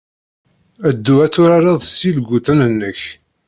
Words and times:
Ddu 0.95 1.13
ad 1.25 1.31
turared 1.33 1.81
s 1.85 1.97
yilegoten-nnek. 2.05 3.01